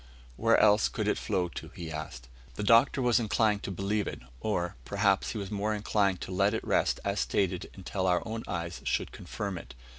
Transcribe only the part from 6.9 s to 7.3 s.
as